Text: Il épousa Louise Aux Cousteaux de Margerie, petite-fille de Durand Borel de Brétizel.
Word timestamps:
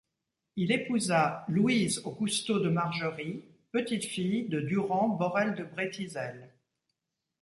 Il 0.55 0.71
épousa 0.71 1.45
Louise 1.47 1.99
Aux 2.05 2.11
Cousteaux 2.15 2.57
de 2.57 2.69
Margerie, 2.69 3.43
petite-fille 3.71 4.49
de 4.49 4.59
Durand 4.59 5.09
Borel 5.09 5.53
de 5.53 5.63
Brétizel. 5.63 6.55